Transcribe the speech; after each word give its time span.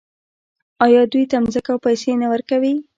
آیا 0.85 1.01
دوی 1.11 1.23
ته 1.29 1.37
ځمکه 1.55 1.69
او 1.73 1.79
پیسې 1.85 2.11
نه 2.21 2.27
ورکوي؟ 2.33 2.73